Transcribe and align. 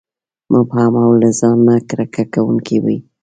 مبهم 0.53 0.93
او 1.03 1.11
له 1.21 1.29
ځان 1.39 1.57
نه 1.67 1.75
کرکه 1.89 2.23
کوونکي 2.33 2.77
وي. 2.83 2.97